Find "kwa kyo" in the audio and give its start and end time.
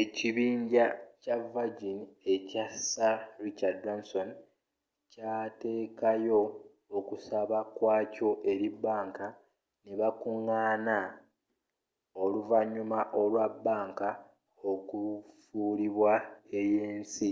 7.76-8.30